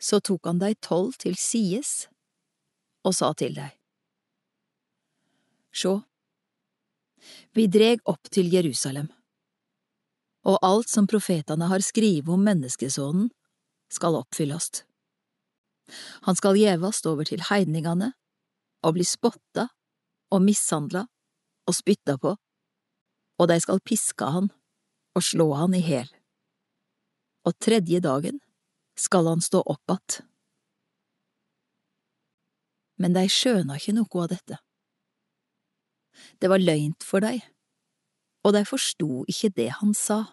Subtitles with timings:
[0.00, 2.08] Så tok han deg tolv til sides
[3.04, 3.74] og sa til deg.
[5.70, 6.00] Sjå,
[7.54, 9.10] vi dreg opp til Jerusalem,
[10.48, 13.28] og alt som profetane har skrive om menneskesonen,
[13.90, 14.84] skal oppfyllast.
[16.26, 18.12] Han skal gjevast over til heidningane
[18.86, 19.66] og bli spotta
[20.30, 21.04] og mishandla
[21.66, 22.36] og spytta på,
[23.40, 24.50] og dei skal piske han
[25.18, 26.08] og slå han i hæl.
[27.48, 28.38] Og tredje dagen
[28.98, 30.22] skal han stå opp att.
[33.00, 34.58] Men dei skjøna ikkje noko av dette.
[36.40, 37.38] Det var løgnt for dei,
[38.44, 40.24] og dei forsto ikkje det han sa.